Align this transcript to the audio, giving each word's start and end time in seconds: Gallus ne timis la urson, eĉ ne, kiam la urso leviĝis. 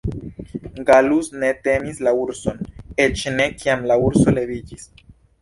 Gallus 0.87 1.29
ne 1.43 1.51
timis 1.67 1.99
la 2.07 2.13
urson, 2.21 2.57
eĉ 3.07 3.27
ne, 3.37 3.47
kiam 3.61 3.87
la 3.93 4.01
urso 4.09 4.37
leviĝis. 4.41 4.91